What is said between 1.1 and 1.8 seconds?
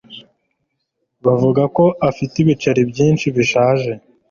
Bavuga